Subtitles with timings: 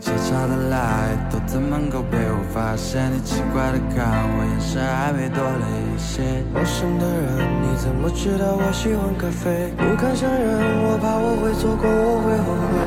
[0.00, 3.12] 悄悄的来，都怎么能够被我发现？
[3.12, 6.40] 你奇怪的看我，眼神暧昧多了一些。
[6.54, 9.68] 陌生的人，你怎么知道我喜欢咖啡？
[9.76, 10.56] 不敢承认，
[10.88, 12.80] 我怕我会错过，我会后悔。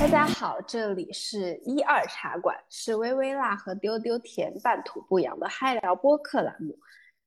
[0.00, 6.76] 大家好，这里是一二茶馆，是微微辣和丢丢甜半土不洋的嗨聊播客栏目。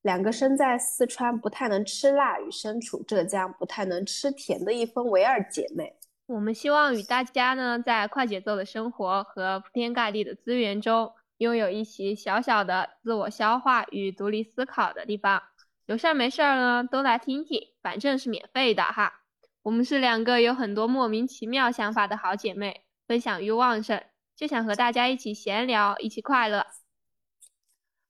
[0.02, 5.95] 两个身在四川不太能吃辣，与身处浙江不太能吃甜的一分为二姐妹。
[6.28, 15.44] 我们希望与大家呢，在快节奏的生活和铺天盖地的资源中，拥有一席小小的自我消化与独立思考的地方。
[15.85, 19.22] 有事儿没事儿呢，都来听听，反正是免费的哈。
[19.62, 24.04] 我们是两个有很多莫名其妙想法的好姐妹，分享欲旺盛，
[24.35, 26.66] 就想和大家一起闲聊，一起快乐。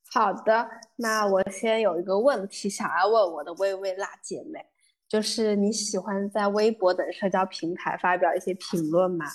[0.09, 4.65] 好的，那我先有一个问题想要问我的微微辣姐妹。
[5.07, 9.25] 就是你喜欢在微博等社交平台发表一些评论吗？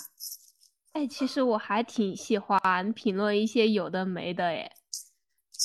[0.93, 4.69] 哎，其实我还挺喜欢评论一些有的没的哎。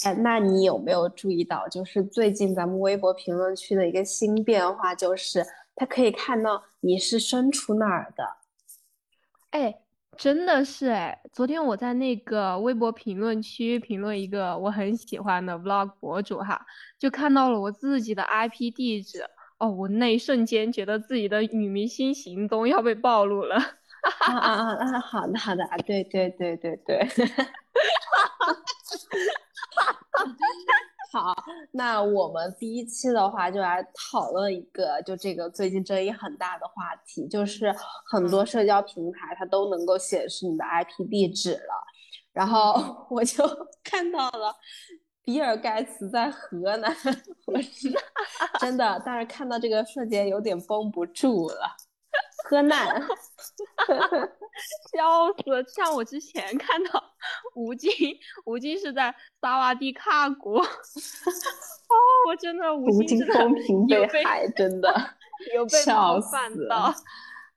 [0.04, 8.36] 哎，那你有没有注意到，就是最近咱们微博评论区的一个新变化，就是它可以看到你是身处哪儿的。
[9.50, 9.80] 哎，
[10.16, 16.64] 真的是哎，昨天我在那个微博评论区评论一个我很喜欢的 vlog 博主哈，
[16.98, 19.24] 就看到了我自己的 IP 地址。
[19.58, 23.56] 哦，我那一瞬间觉得自己的女明星行踪要被暴露了。
[23.56, 25.00] 啊啊啊啊！
[25.00, 27.08] 好的好的啊，对对对对对。
[31.12, 31.34] 好，
[31.72, 33.82] 那我们第一期的话就来
[34.12, 37.74] 讨论一个，就这个最近争议很大的话题，就是
[38.10, 41.74] 很多社交平台它都能够显示你的 IP 地址了，
[42.32, 43.42] 然后我就
[43.82, 44.54] 看到了。
[45.26, 46.96] 比尔盖茨在河南，
[47.46, 47.92] 我是
[48.60, 51.76] 真的，但是看到这个瞬间有点绷不住了。
[52.48, 52.86] 河南，
[54.92, 55.74] 笑死！
[55.74, 57.02] 像我之前看到
[57.56, 57.90] 吴京，
[58.44, 60.64] 吴京是在萨瓦迪卡国，哦，
[62.28, 64.94] 我真的吴京风评被害，真的
[65.56, 66.94] 有被冒犯到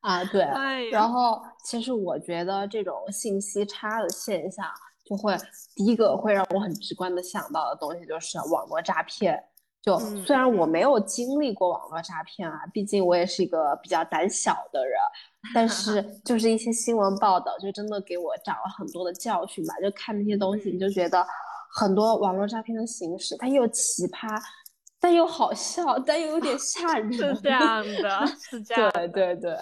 [0.01, 0.25] 啊！
[0.25, 4.65] 对，然后其实我觉得这种信息差的现象。
[5.09, 5.35] 就会
[5.75, 9.43] 第一个会让我很直观的想到的东西就是网络诈骗。
[9.81, 14.99] 就虽然我没有经历过网络诈骗啊，毕竟我也是一个比较胆小的人，
[15.55, 19.73] 但是就是一些新闻报道，就真的给我长了很多的教训吧。
[19.81, 21.25] 就看那些东西，你就觉得
[21.73, 24.37] 很多网络诈骗的形式，它又奇葩，
[24.99, 27.11] 但又好笑，但又有点吓人。
[27.13, 29.07] 是这样的， 是这样的。
[29.07, 29.57] 对对对。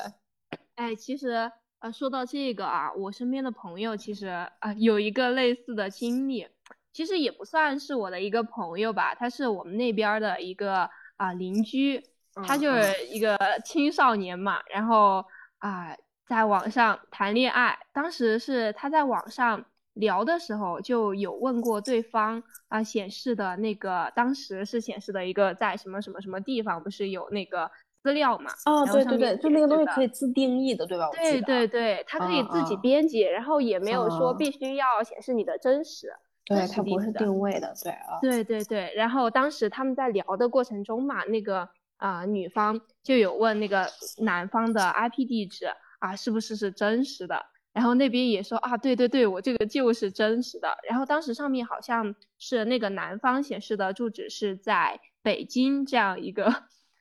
[0.76, 1.50] 哎，其实。
[1.80, 6.48] 啊，说到这个啊，我身边的朋友其实啊有一个类似的经历，
[6.92, 12.04] 其实也不算是我的一个朋友吧，他是我们那边的一个啊邻居，
[12.48, 15.24] 他就是一个青少年嘛，然后
[15.60, 15.96] 啊
[16.26, 27.70] 在网上谈恋爱，当时是他在网上聊的时候就有问过对方啊显示的那个，当时是显示的一个在什么什么什么地方，不是有那个。
[28.04, 31.10] 资料嘛，哦，对对对，就那个东西可以自定义的，对吧？
[31.14, 36.08] 对对对，它可以自己编辑，然后也没有说必须要显示你的真实，
[36.46, 38.20] 对，它不是定位的，对啊。
[38.22, 43.86] 对对对，然后当时他们在聊的过程中嘛，那个啊女方就有问那个
[44.20, 45.66] 男方的 IP 地址
[46.00, 56.54] 啊是不是是真实的，然后那边也说啊对对对，我这个就是真实的，然后当时上面好像是那个男方显示的住址是在北京这样一个。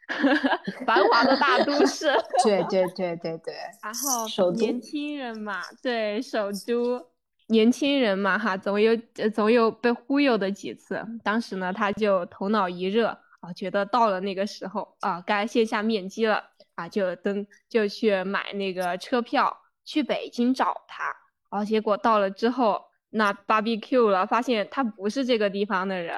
[0.86, 2.12] 繁华的大都市，
[2.44, 3.54] 对对对对对。
[3.82, 7.04] 然后年轻人嘛，对首都，
[7.48, 8.96] 年轻人嘛哈，总有
[9.34, 11.04] 总有被忽悠的几次。
[11.24, 13.08] 当时呢，他就头脑一热
[13.40, 16.42] 啊，觉得到了那个时候啊，该线下面基了
[16.76, 21.04] 啊，就登就去买那个车票去北京找他。
[21.50, 26.16] 然后结果到了之后，那 BBQ 了，发现他不是这个地方的人。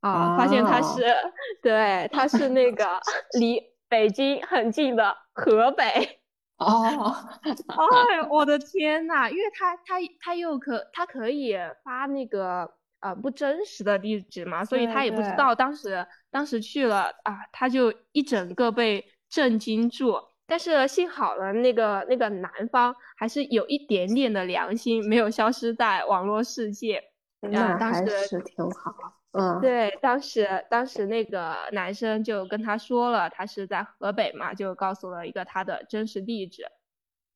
[0.00, 0.36] 啊！
[0.36, 1.04] 发现他是，
[1.62, 3.00] 对，他是那个
[3.38, 6.20] 离北京很近的河北。
[6.58, 7.14] 哦，
[7.44, 9.28] 哎，我的天呐！
[9.30, 12.70] 因为他他他又可他可以发那个
[13.00, 20.16] 呃不真实的地址嘛，所以他也不知道当时当时去了啊，他就一整个被震惊住。
[20.46, 27.02] 但是幸好了，那个那个男方还是有一点点的良心，没有消失在网络世界。
[27.40, 29.19] 那还是挺好。
[29.32, 36.64] 嗯，对，当时当时那个男生就跟他说了，他是在河北嘛，就告诉了一个他的真实地址，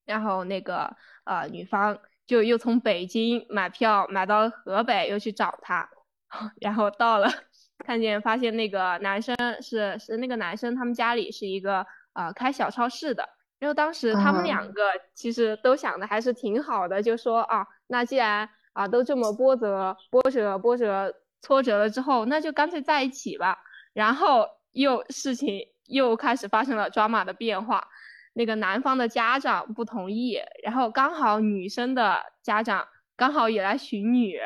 [0.05, 5.89] 然后那个呃女方就又从北京买票买到河北，又去找他，
[6.61, 7.29] 然后到了，
[7.87, 13.29] 看见发现那个男生是是那个男生他们家里是一个呃开小超市的，
[13.61, 14.83] 然后当时他们两个
[15.15, 21.15] 其实都想的还是挺好的，就说啊，那既然啊都这么波折、波折、波折、
[21.45, 23.59] 挫折了之后，那就干脆在一起吧。
[23.93, 27.87] 然后又事情又开始发生了抓马的变化，
[28.33, 34.41] 那个男方的家长不同意，然后刚好女生的家长刚好也来寻女，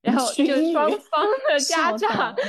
[0.00, 2.34] 然后就双方的 家长。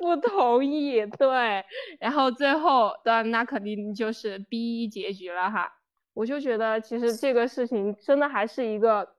[0.00, 1.64] 不同意，对，
[1.98, 5.68] 然后最后的那肯定就是 B 结局了哈。
[6.14, 9.16] 我就觉得其实这个事情真的还是一个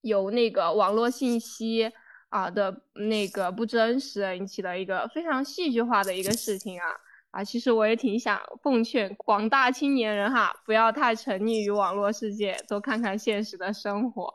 [0.00, 1.92] 有那个网络信息
[2.28, 6.86] 啊的那个不真实引起的一个非常戏剧化的一个事情啊
[7.30, 7.44] 啊！
[7.44, 14.34] 其实我也挺想奉劝广大青年人哈，不要太沉溺于网络世界，多看看现实的生活。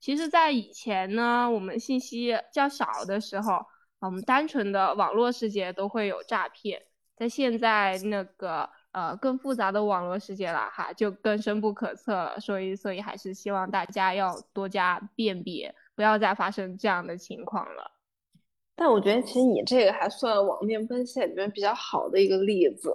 [0.00, 3.64] 其实，在以前呢，我们信息较少的时候。
[4.00, 6.80] 我们单纯的网络世界都会有诈骗，
[7.18, 12.40] 在现在那个呃更复杂的网络世界了哈，就更深不可测了。
[12.40, 17.90] 所以，所以还是希望大家要多加辨别，不要再发生这样的情况了。
[18.74, 22.90] 但我觉得，其实你这个还算网恋奔现里面比较好的一个例子，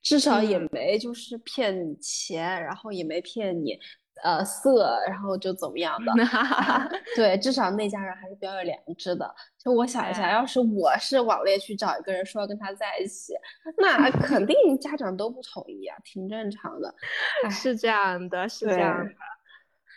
[0.00, 3.78] 至少也没就是骗你钱，然后也没骗你。
[4.24, 6.12] 呃，色，然后就怎么样的？
[7.14, 9.32] 对，至少那家人还是比较有良知的。
[9.62, 13.34] 就我想一下，要是我是网恋去找一个人说要跟他在一起，
[13.76, 16.92] 那肯定家长都不同意啊，挺正常的。
[17.48, 19.12] 是这样的，是这样的。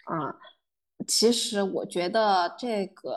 [0.05, 0.35] 啊，
[1.07, 3.15] 其实我觉得这个。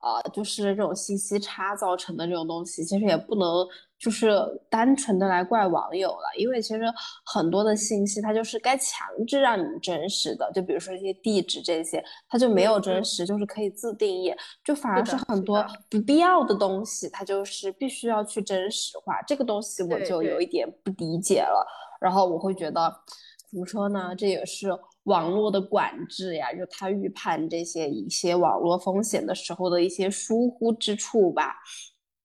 [0.00, 3.66] 呃，就是这种信息差造成的这种东西，其实也不能
[3.98, 4.30] 就是
[4.70, 6.82] 单纯的来怪网友了，因为其实
[7.24, 14.32] 很多的信息它就是该强制让你真实的，就比如说一些地址这些，它就没有真实，就是可以自定义，
[14.64, 21.66] 就反而是很多不必要的东西，它就是必须要去真实化，这个东西我就有一点不理解了，
[22.00, 22.88] 然后我会觉得
[23.50, 24.68] 怎么说呢，这也是。
[25.08, 31.56] 网络的管制呀，就他预判这些一些网络风险的时候的一些疏忽之处吧。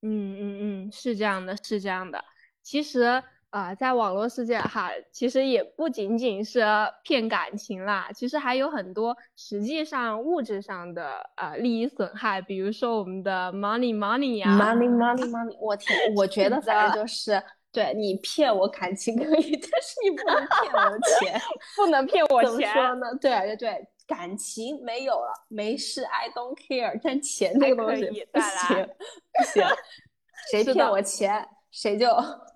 [0.01, 2.23] 嗯嗯嗯，是这样的，是这样的。
[2.61, 6.61] 其实啊，在网络世界哈，其实也不仅仅是
[7.03, 15.55] 骗感情啦，其实还有很多实际上物质上的呃利益损害，比如说我们的 money money 呀，money money money。
[15.59, 17.41] 我天，我觉得反正就是。
[17.73, 21.41] 对你骗我感情可以， 但是你不能骗我钱，
[21.75, 22.51] 不能骗我钱。
[22.51, 23.07] 怎么说呢？
[23.19, 26.99] 对对对，感情没有了，没事，I don't care。
[27.03, 28.89] 但钱这个东西不行，
[29.33, 29.65] 不行，
[30.51, 32.07] 谁骗我钱，谁就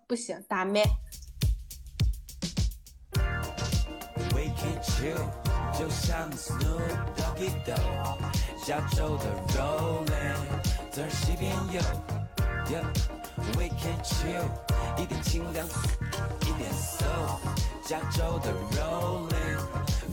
[0.08, 0.84] 不行，打咩
[13.56, 14.45] ？We can chill，
[15.01, 15.66] 一点清凉，
[16.42, 17.39] 一点 soul，
[17.84, 19.60] 加州的 rolling，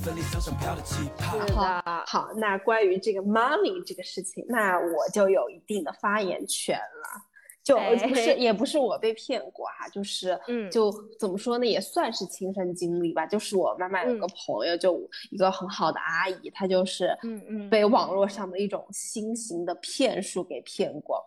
[0.02, 1.38] 分离向上飘的气泡。
[1.54, 7.22] 好，好，那关于这个 money 这个事情，那我就有一定的发言权了。
[7.64, 13.26] 就不是也不是我被骗过哈，就是嗯，就怎么说呢，也算是亲身经历吧。
[13.26, 15.00] 就是我妈妈有个朋友，就
[15.30, 21.24] 一个很好的阿姨，她就是嗯嗯，被网络上的一种新型的骗术给骗过。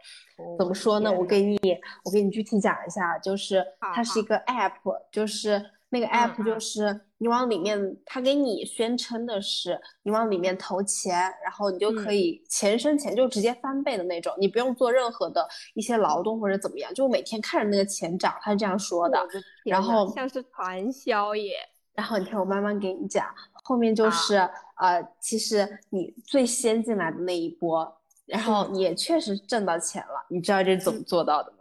[0.60, 1.12] 怎么说呢？
[1.12, 1.58] 我给你
[2.06, 4.74] 我给你具体讲一下，就是它是一个 app，
[5.12, 5.66] 就是。
[5.90, 19.28] 那个 app 就是你往里面，他给你宣称的是你往里面投钱，然后你就可以钱生钱，就直接翻倍的那种，你不用做任何的一些劳动或者怎么样，就每天看着那个钱涨，他是这样说的。
[19.64, 21.54] 然后像是传销耶。
[21.94, 23.26] 然后你听我慢慢给你讲，
[23.64, 24.36] 后面就是
[24.76, 27.92] 呃，其实你最先进来的那一波，
[28.28, 31.58] 然后你也确实挣到钱了，你知道这是怎么做到的吗？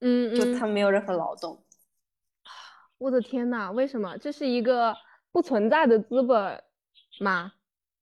[0.00, 1.62] 嗯嗯，就他没有任何劳动。
[2.98, 4.94] 我的天呐，为什么这是一个
[5.32, 6.62] 不存在的资本
[7.20, 7.52] 吗？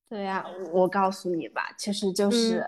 [0.09, 2.59] 对呀，我告诉你吧，其实就是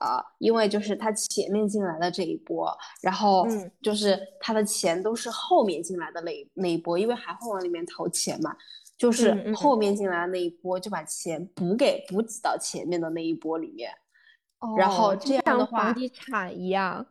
[0.00, 3.46] 呃，因为就是他前面进来的这一波，然后
[3.80, 8.54] 就是他的钱都是后面进来的那一那一波，因为还会往里面投钱嘛，
[8.98, 13.90] 就是后面进来的那一波就把钱补给补给到前面的那一波里面，
[14.76, 17.06] 然后这样的话，房地产一样。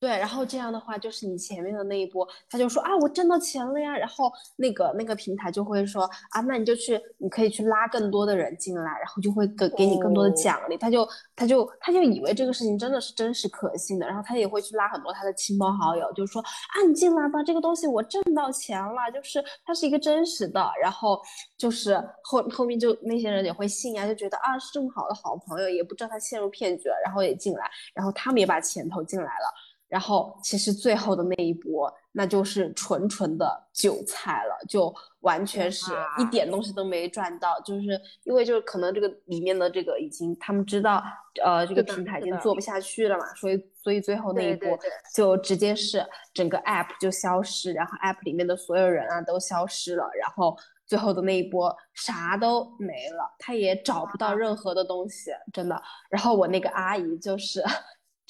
[0.00, 21.20] 对，然后这样的话，就是你前面的那一波，他就说啊，我挣到钱了呀，然后那个那个平台就会说啊，那你就去，你可以去拉更多的人进来，然后就会给给你更多的奖励，他就他就他就以为这个事情真的是真实可信的，然后他也会去拉很多他的亲朋好友，就说啊，你进来吧，这个东西我挣到钱了，就是它是一个真实的，然后
[21.58, 29.52] 就是后后面就那些人也会信呀，就觉得啊是这么好的好朋友，也不知道他陷入骗局了，然后也进来，然后他们也把钱投进来了。
[29.90, 41.02] 然后其实最后的那一波，那就是纯纯的韭菜了，就完全是一点东西都没赚到，就是因为就是可能这个里面的这个已经他们知道，
[41.44, 44.78] 呃，这个平台已经做不下去了嘛，所以所以最后那一波
[45.12, 50.56] 就直接是整个 app 就消失，然后 app 里面的所有人啊都消失了，然后
[50.86, 55.82] 最后的那一波啥都没了，他也找不到任何的东西，真的。
[56.08, 57.60] 然后我那个阿姨就是。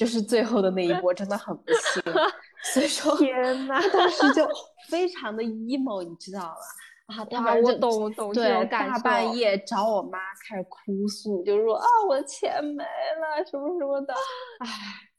[0.00, 2.02] 就是最后的那一波真的很不幸，
[2.72, 4.48] 所以说 天呐，当时就
[4.88, 7.14] 非常的 emo，你知道吧？
[7.14, 14.14] 啊，他我懂懂对，大半夜找我妈开始哭诉，就说啊，我的钱没了，什么什么的，
[14.60, 15.09] 唉。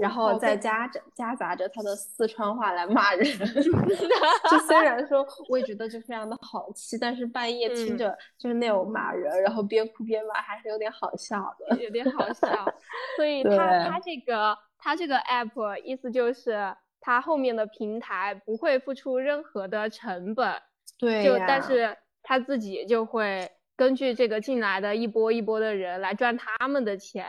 [0.00, 3.24] 然后再夹着夹杂着他的四川话来骂人
[4.50, 12.48] 就虽然说我也觉得就非常的好气，但是半夜听着就是那种骂人，然后边哭边骂，还是有点好笑的，有点好笑。
[13.16, 20.54] 所以他他这个他这个 app 意思就是他后面的平台不会付出任何的成本，
[20.98, 27.26] 对，就但是他自己就会根据这个进来的一波一波的人来赚他们的钱。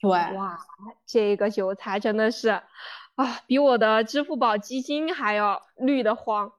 [0.00, 0.58] 对，哇，
[1.06, 2.50] 这个韭菜真的是，
[3.14, 6.52] 啊，比我的支付宝基金还要绿的慌，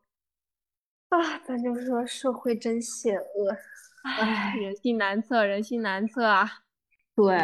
[1.10, 3.56] 啊，咱就说社会真险恶，
[4.04, 6.50] 唉，人心难测，人心难测啊。
[7.16, 7.38] 对，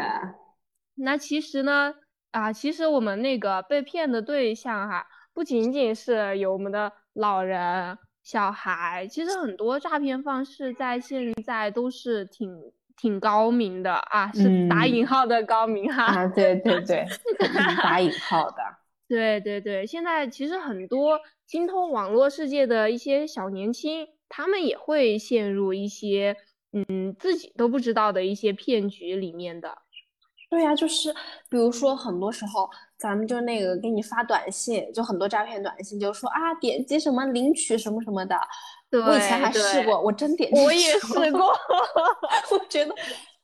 [0.95, 1.93] 那其实呢，
[2.31, 12.71] 啊，其实我们那个被骗的对象哈，不仅仅是有我们的老人、小孩，其实很多诈骗方式在现在都是挺。
[12.95, 16.05] 挺高明的啊，是打引号的高明哈。
[16.05, 17.05] 啊，对对对，
[17.81, 18.57] 打引号的。
[19.09, 26.35] 对对对，现在其实很多精通网络世界的一些小年轻，他们也会陷入一些
[26.71, 29.77] 嗯自己都不知道的一些骗局里面的。
[30.49, 31.11] 对呀，就是
[31.49, 38.39] 比如说很多时候，咱们就那个给你发短信，就很多诈骗短信就说啊，点击什么领取什么什么的。
[38.99, 41.53] 我以前还试过，我真点 我也试过。
[42.51, 42.93] 我觉得，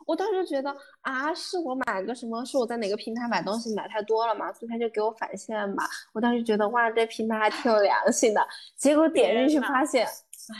[0.05, 2.43] 我当时觉得啊，是我买个什么？
[2.45, 4.51] 是我在哪个平台买东西买太多了嘛？
[4.53, 5.83] 所以他就给我返现嘛。
[6.13, 8.47] 我当时觉得哇，这平台还挺有良心的。
[8.77, 10.55] 结果点进去发现，唉，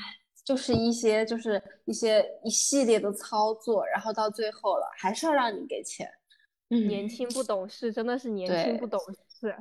[0.46, 6.10] 就是一些就是一些一系列的操作，然后到最后了，还是要让你给钱。
[6.70, 9.56] 年轻不懂事，真的是年轻不懂事，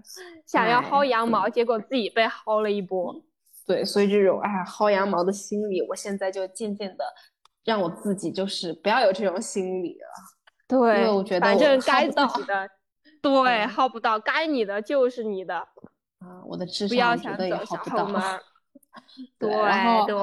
[0.44, 3.18] 想要薅羊毛，结果自己被薅了一波。
[3.68, 7.04] 对，所以这种哎薅羊毛的心理，我现在就渐渐的
[7.64, 10.08] 让我自己就是不要有这种心理了。
[10.66, 12.66] 对，因为我觉得反正该自己的，
[13.20, 15.56] 对，薅不到，该你的就是你的。
[16.20, 18.40] 啊，我的智商觉得也薅不到。
[19.38, 19.50] 对，
[20.06, 20.16] 对，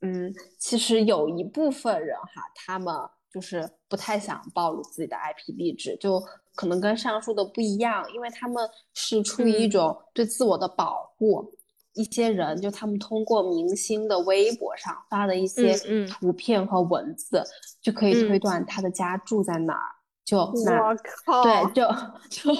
[0.00, 2.92] 嗯，其实有一部分人哈，他们
[3.32, 6.20] 就是不太想暴露自己的 IP 地址，就
[6.56, 11.54] 可能跟上述的不一样，因为他们是出于一种对自我的保护。
[11.94, 17.42] 一些人就他们通过明星的微博上发的一些图片和文字，
[17.80, 19.90] 就可以推断他的家住在哪儿，
[20.24, 20.96] 就我
[21.26, 21.86] 靠，对，就
[22.30, 22.54] 就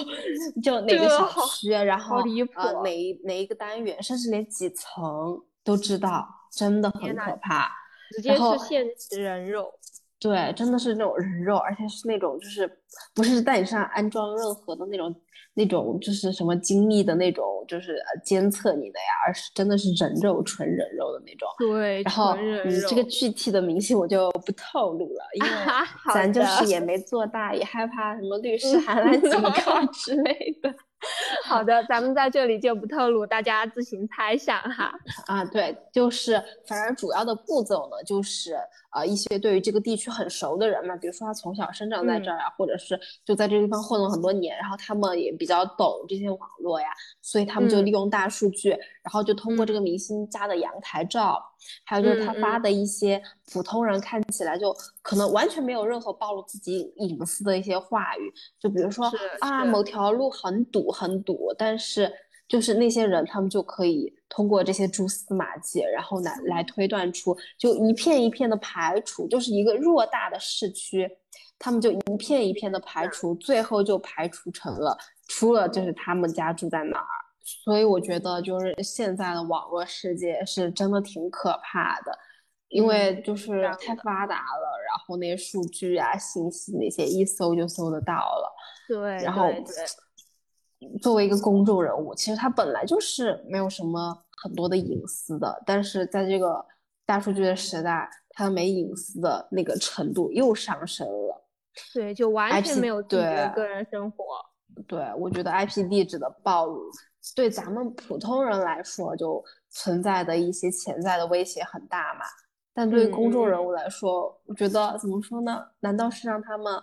[0.61, 2.17] 就哪个小区，然后
[2.55, 7.69] 呃哪一哪一个单元，甚至连几层都知道，真的很可怕，
[8.11, 8.21] 直。
[8.21, 9.71] 接是现实人肉。
[10.19, 12.79] 对，真的是那种人肉，而且是那种就是
[13.13, 15.13] 不是在你身上安装任何的那种
[15.55, 21.47] 那种就是什么精密的那种就是监测你的呀，而是真的是人肉纯人肉的那种。
[21.59, 25.49] 对，然后嗯，这个具体的明星我就不透露了，因为
[26.13, 30.73] 咱就是也没做大，也害怕什么律师函来警告 之类的。
[31.43, 34.93] 好的，咱们在这里就不透露，大家自行猜想哈。
[35.27, 38.55] 啊，对，就是反正主要的步骤呢，就是
[38.93, 46.87] 呃一些对于这个地区很熟的人嘛，比如说他从小生长在这儿啊，或者是就在这地方混了很多年，然后他们也比较懂这些网络呀，
[47.21, 51.43] 所以他们就利用大数据，然后就通过这个明星家的阳台照，
[51.83, 53.21] 还有就是他发的一些
[53.51, 60.83] 普通人看起来就可能完全没有任何暴露自己隐私的一些话语，就比如说啊某条路很堵。
[60.93, 62.13] 很堵，但是
[62.53, 71.09] 就是那些人，他们就可以通过这些蛛丝马迹，然后来来推断出，就一片一片的排除，就是一个偌大的市区，
[71.57, 74.95] 他们就一片一片的排除，最后就排除成了
[75.27, 77.07] 出了就是他们家住在哪儿。
[77.43, 82.15] 所以我觉得就是现在的网络世界是真的挺可怕的，
[82.67, 88.53] 因为就是太发达了，然后那些数据啊、信息那些一搜就搜得到了。
[88.87, 89.49] 对，然后。
[91.01, 96.65] 作为一个公众人物，其实他本来就是没有什么很多的隐私的，但是在这个
[97.05, 101.43] 大数据的时代，他没隐私的那个程度又上升了。
[101.93, 104.23] 对，就完全没有自己的个人生活。
[104.87, 106.81] 对，我觉得 IP 地址的暴露
[107.35, 112.21] 对咱们普通人来说就存在的一些潜在的威胁很大嘛。
[112.73, 115.63] 但对于公众人物来说，我觉得怎么说呢？
[115.81, 116.73] 难道是让他们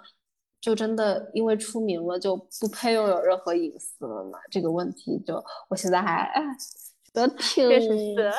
[0.61, 4.39] 就真的因为出名了就不配拥有任何隐私了吗？
[4.51, 6.31] 这个问题就我现在还
[7.13, 8.33] 觉得挺确实是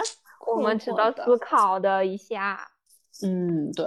[0.48, 2.72] 我们值得思考的一下。
[3.24, 3.86] 嗯，对。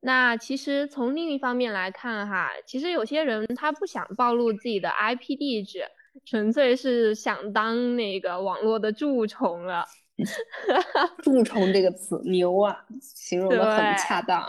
[0.00, 5.84] 那其实从另一方面来看哈，其实有些人他不想暴露自己的 IP 地址，
[6.24, 9.84] 纯粹是想当那个网络的蛀虫了。
[11.22, 14.44] 蛀虫这个词牛啊，形容的很恰当。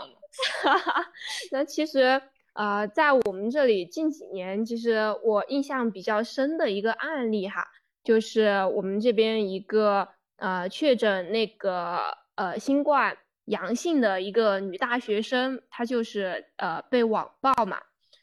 [1.50, 2.20] 那其实
[2.60, 7.64] 呃，在我们这里近几年，其实我印象比较深的一个案例哈，
[8.04, 13.16] 就是我们这边一个呃确诊那个呃新冠。
[13.46, 17.80] 阳性的一个女大学生，她就是呃被网暴嘛。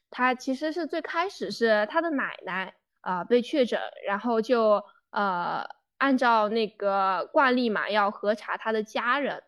[0.10, 5.65] 她其实是最开始是她的奶奶啊被确诊，然后就呃
[5.98, 9.44] 按照那个惯例嘛要核查她的家人，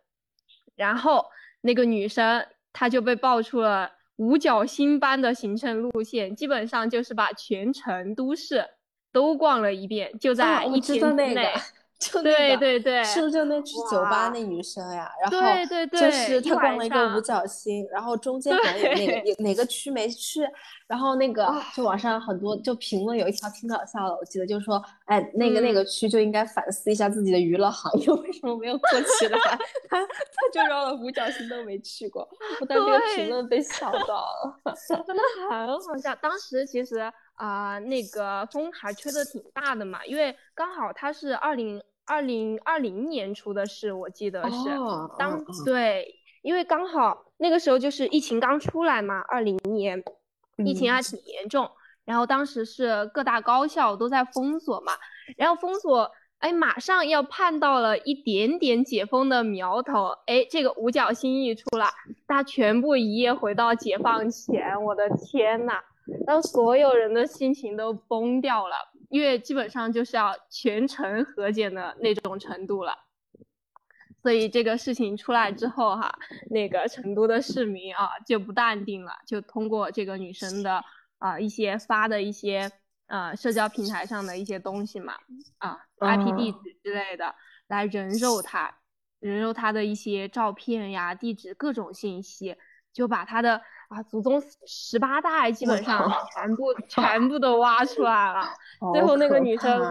[0.75, 1.27] 然后
[1.61, 3.89] 那个女生她就被爆出了
[4.19, 8.63] 五角星般的行程路线，基本上就是把全成都市
[9.13, 11.47] 都逛了一遍，就在一天之内。
[12.11, 15.11] 就对对对，是不是就那去酒吧那女生呀？
[15.21, 20.47] 然后对对对，就是她逛了一个五角星，然后中间好像有哪个 哪个区没去，
[20.87, 29.37] 然后那个就网上很多就评论有一条挺搞笑的，我记得就是说，哎，那个那个区就应该反思一下自己的娱乐行业 为什么没有做起来，
[29.89, 30.07] 他他
[30.53, 32.25] 就绕了五角星都没去过，
[32.61, 34.73] 我当时这个评论被笑到了，
[35.05, 36.15] 真的很好笑。
[36.15, 41.83] 当时其实啊，那个风还吹的挺大的嘛，因为刚好他是二零。
[42.09, 44.69] 二零二零年出的事，我记得是
[45.19, 50.03] 当对，因为刚好那个时候就是疫情刚出来嘛，二零年
[50.65, 51.69] 疫情还挺严重，
[52.05, 54.93] 然后当时是各大高校都在封锁嘛，
[55.37, 61.87] 然后封锁，哎，马上要盼到了一点点解封的苗头，哎，这个五角星一出来，
[62.25, 65.73] 大家全部一夜回到解放前，我的天呐，
[66.25, 68.75] 当所有人的心情都崩掉了。
[69.09, 72.95] 因为基本上就是要全程核检的那种程度了，
[74.21, 76.13] 所以这个事情出来之后哈，
[76.51, 80.83] 那个成都的市民啊就不淡定了，就通过这个女生的
[81.17, 82.71] 啊一些发的一些
[83.07, 85.15] 呃社交平台上的一些东西嘛
[85.57, 87.33] 啊 IP 地址之类的
[87.67, 88.77] 来人肉她，
[89.19, 92.55] 人肉她的一些照片呀、地址各种信息，
[92.93, 93.61] 就把她的。
[93.89, 98.47] 啊，祖宗十八代基本上全部全部都挖出来了，
[98.93, 99.81] 最后那个女生，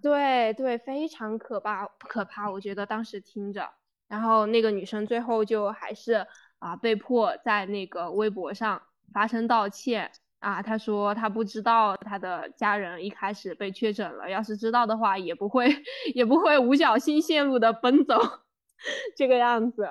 [0.00, 3.68] 对对，非常可怕可怕，我觉得当时听着，
[4.08, 6.26] 然后那个女生最后就还是
[6.60, 8.80] 啊被迫在那个微博上
[9.12, 10.10] 发声道歉。
[10.40, 15.68] 啊，她说她不知道她的家人一开始被确诊了，要是知道的话也不会
[16.14, 18.18] 也不会五角星线路的奔走
[19.14, 19.90] 这个样子，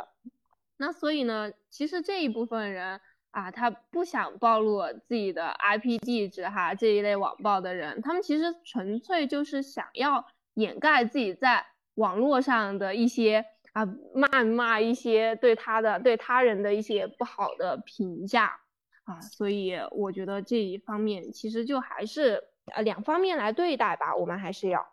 [0.77, 2.99] 那所以呢，其实这一部分人。
[3.31, 11.65] 啊，他不想暴露自己的 IP 地址哈，这一类网暴的人，他们其实纯粹就是想要掩盖自己在
[11.95, 18.59] 网络上的一些啊谩骂一些对他的对他人的一些不好的评价
[19.05, 22.43] 啊，所以我觉得这一方面其实就还是
[22.75, 24.85] 呃两方面来对待吧，我们还是要。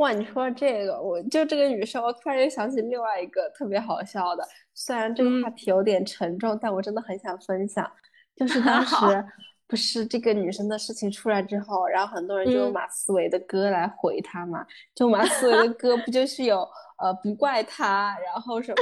[0.00, 4.42] 哇，你说这个，我就这个女生，我突然又想起另外一个特别好笑的，
[4.74, 7.90] 虽然这个话题有点沉重，但我真的很想分享。
[8.34, 8.96] 就是 当时
[9.68, 16.66] 不是这个女生的事情出来之后，然后很多人就用马思唯的歌来回她嘛，就马思唯的歌不就是有。
[17.02, 18.76] 呃，不怪他，然后什么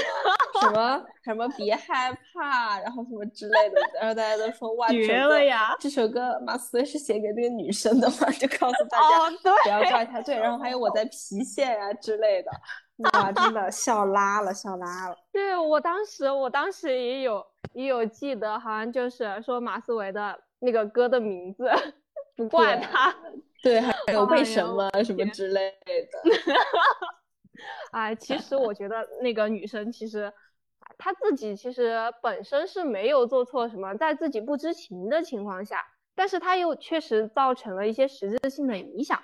[0.61, 5.75] 什么什么别害怕，然后什么之类的，然后大家都说哇，绝了呀！
[5.79, 9.31] 这首歌马思唯是写给那个女生的嘛，就告诉大家
[9.63, 10.21] 不要怪他。
[10.23, 12.51] 对，然后还有我在郫县呀之类的，
[13.13, 15.17] 哇，真的笑拉了，笑拉了。
[15.33, 21.71] 对我当时，我当时也有也有记得，好像就是说马思唯的那个歌的名字，
[22.37, 23.15] 不怪他。
[23.63, 26.21] 对，还有为什么什么之类的。
[27.93, 30.33] 哎，其实我觉得那个女生其实
[30.97, 39.23] 她自己其实本身是没有做错什么，在自己不知情的情况下，但是她又确实造成了一些实质性的影响，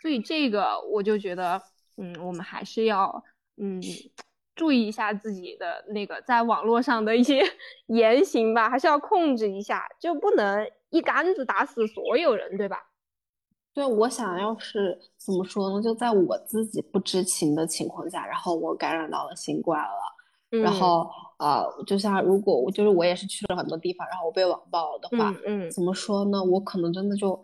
[0.00, 1.60] 所以这个我就觉得，
[1.96, 3.22] 嗯，我们还是要
[3.56, 3.80] 嗯
[4.54, 7.42] 注意一下自己的那个在网络上的一些
[7.86, 12.78] 言行吧，还是要控制一下，就不能一竿子打死所有人，对吧？
[13.74, 15.82] 对，我想要是怎么说呢？
[15.82, 26.42] 就在我自己不知情的情况下，然后我感染到了新冠了，然后呃，就像如果我就是我也是去了很多地方，然后我被网暴了的话，嗯，怎么说呢？
[26.42, 27.42] 我可能真的就，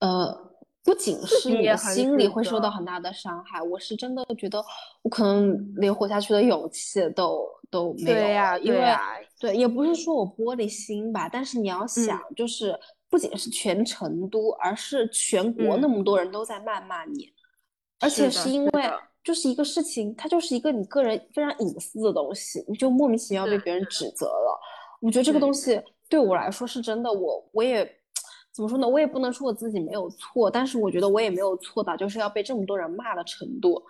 [0.00, 0.46] 呃。
[0.86, 4.64] 不仅是你的心里会受到很大的伤害，我是真的觉得
[5.02, 8.16] 我可能连活下去的勇气都都没有。
[8.16, 8.80] 对呀，因为
[9.40, 17.32] 对，也不是说我玻璃心吧，但是你要想，就是不仅是全成都，而是全国那么多人都在谩骂你，
[18.00, 18.92] 而且是因为
[19.22, 24.60] 就是一个事情，它就是一个你个人非常隐私的东西，你就莫名其妙被别人指责了。
[25.00, 27.90] 我觉得这个东西对我来说是真的，我我也。
[28.52, 28.88] 怎么说呢？
[28.88, 33.84] 我也不能说我自己没有错，但是我觉得我也没有错到就是要被这么多人骂的程度。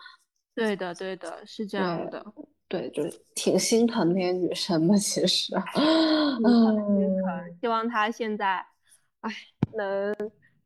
[0.57, 2.27] 对的，对的，是这样的。
[2.67, 5.55] 对，就是挺心疼那些女生的，其实。
[6.45, 7.57] 嗯。
[7.61, 8.61] 希望她现在，
[9.27, 9.35] 哎，
[9.77, 10.15] 能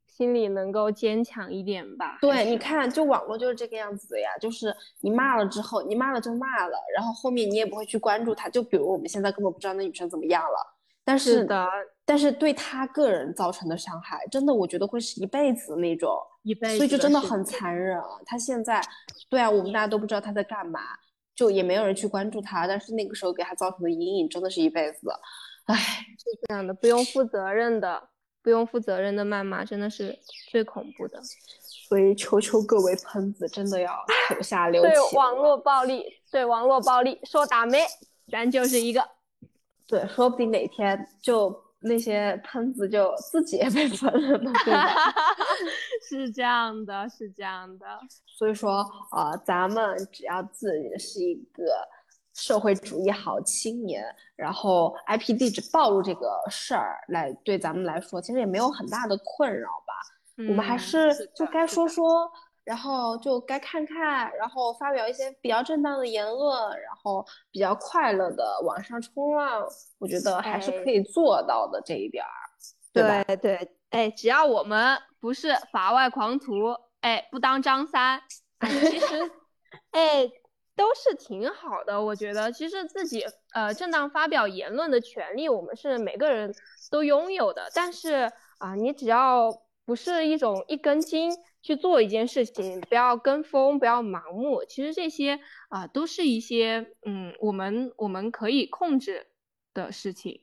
[0.07, 2.19] 心里能够坚强一点吧。
[2.21, 8.49] 对，你看，就网络就是这个样子呀，就是你骂了之后，你骂了就骂了，然后后面你也不会去关注他。
[8.49, 10.77] 就比如我们现在根本不知道那女生怎么样了。
[11.03, 11.67] 但是的，
[12.05, 18.07] 但是对他个人造成的伤害，真的我觉得会是一辈子那种，一辈子，所以就真的很残忍啊。
[18.27, 18.81] 他现在，
[19.29, 20.81] 对啊，我们大家都不知道他在干嘛，
[21.35, 22.67] 就也没有人去关注他。
[22.67, 25.11] 但是那个时候给他造成的阴影，真的是一辈子。
[25.65, 28.10] 唉，是这样的，不用负责任的，
[28.43, 30.19] 不用负责任的谩骂，真的是
[30.51, 31.21] 最恐怖的。
[31.89, 33.93] 所以求求各位喷子，真的要
[34.29, 34.91] 手下留情。
[34.91, 37.79] 对网络暴力，对网络暴力，说打没，
[38.31, 39.05] 咱就是一个。
[39.87, 44.95] 对，说不定哪天就那些喷子就自己也被喷了呢，对吧？
[46.09, 47.87] 是这样的，是这样的。
[48.27, 51.65] 所以说，呃，咱们只要自己是一个
[52.41, 59.95] 社会主义好青年，然后 IP 地址暴露这个事儿，来对咱们来说，其实也没有很大的困扰吧。
[60.49, 62.31] 我们还是就该说说。
[62.63, 69.67] 然后就该看看，然后发表一些比较正当的言论，然后比较快乐的往上冲浪，
[69.99, 72.31] 我觉得还是可以做到的这一点儿，
[72.93, 78.23] 对对对，哎，只要我们不是法外狂徒，哎，不当张三，
[78.69, 79.33] 其实，
[79.91, 80.31] 哎，
[80.81, 82.03] 都是挺好的。
[82.03, 86.55] 我觉得其实自己呃正当发表言论的权利，我们是每个人
[86.91, 87.69] 都拥有的。
[87.75, 89.51] 但是啊，你只要
[89.85, 91.31] 不是一种一根筋。
[91.63, 94.65] 去做一件事情，不要跟风，不要盲目。
[94.67, 95.39] 其实这些
[95.69, 99.27] 啊，都是一些嗯，我们我们可以控制
[99.75, 100.41] 的事情。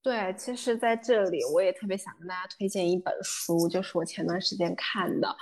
[0.00, 5.36] 对，其实在这里我也特别想跟大家推荐一本书，就是我前段时间看的，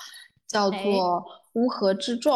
[0.48, 0.78] 叫做
[1.52, 2.32] 《乌合之众》。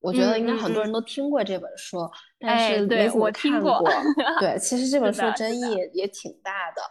[0.00, 1.98] 我觉得应该很多人都听过这本书，
[2.38, 3.82] 但是没怎么看过。
[4.40, 5.60] 对，其实这本书争议
[5.92, 6.82] 也挺大的。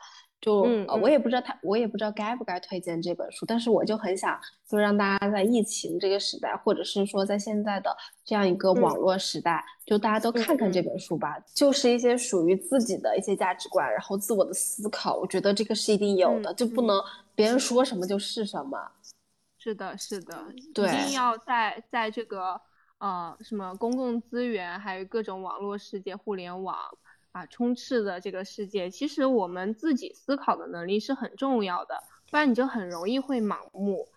[0.41, 7.93] 就呃，我也不知道他，我也不知道该不该推荐这本书，但是我就很想，就让大家在疫情这个时代，或者是说在现在的
[8.24, 17.04] 这样一个网络时代，就大家都看看这本书吧，就是一些属于自己的一些价值观，然后自我的思考，我觉得这个是一定有的，就不能
[17.36, 18.78] 别人说什么就是什么。
[19.58, 22.62] 是的，是的，对，一定要在在这个
[22.99, 26.77] 啊什么公共资源，还有各种网络世界、互联网。
[27.31, 34.07] 啊，充斥的这个世界，其实我们自己思考的能力是很重要的，不然你就很容易会盲目。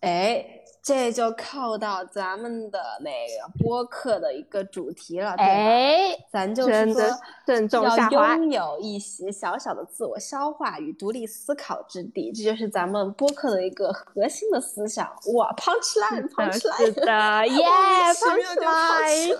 [0.00, 5.52] 哎，这就扣到咱们的那个播客的一个主题了，对吧？
[5.52, 15.04] 哎，咱就是说，要拥有一席小小的自我消化与独立思考之地，这就是咱们播客的一个核心的思想。
[15.34, 17.66] 哇，punch line，punch line，是的，耶
[18.14, 19.36] ，punch line，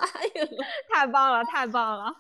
[0.93, 2.13] 太棒了，太棒了。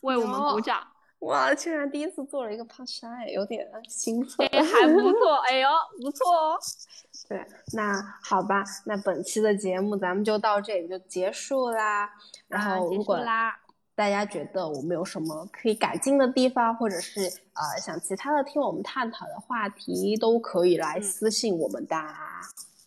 [0.00, 0.80] 为我们鼓掌！
[1.22, 4.46] 哇，居然第一次做了一个 punchline，有点兴奋。
[4.48, 5.68] 哎，还不错， 哎呦，
[6.00, 6.58] 不错哦。
[7.28, 12.10] 对，那好吧，那本期的节目咱们就到这里就结束啦。
[12.48, 13.18] 然后，如果
[13.94, 21.96] 大家觉得我们有什么可以改进的地方，或者是呃想其他的听我们探讨的话题，都可以来私信我们的。
[21.96, 22.06] 嗯，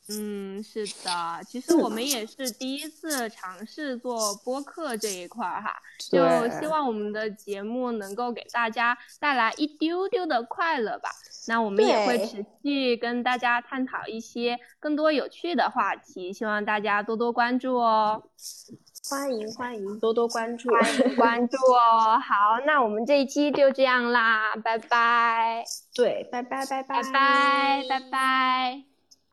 [0.07, 5.75] 是的，其实我们也是第一次尝试做播客这一块儿哈，
[6.11, 6.19] 就
[6.59, 11.09] 希望我们的节目能够给大家带来一丢丢的快乐吧。
[11.47, 18.23] 那我们也会持续跟大家探讨一些更多有趣的话题，希望大家多多关注哦。
[19.09, 22.19] 欢迎欢迎，多多关注，欢迎关注哦。
[22.19, 25.63] 好，那我们这一期就这样啦，拜拜。
[25.93, 28.94] 对，拜拜拜拜拜拜拜拜。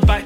[0.00, 0.23] the back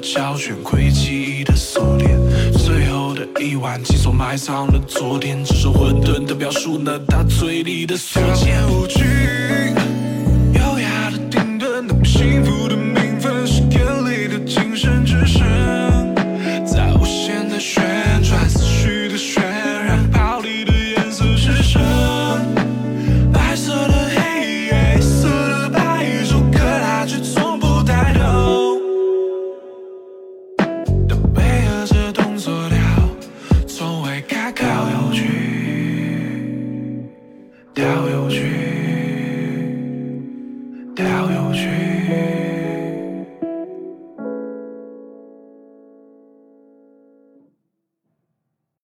[0.00, 2.18] 胶卷，窥记忆的锁链。
[2.52, 5.44] 最后的一碗，亲手埋葬了昨天。
[5.44, 9.89] 只是混沌的表述，那他嘴里的所见无惧。